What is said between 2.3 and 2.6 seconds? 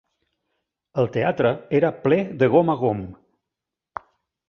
de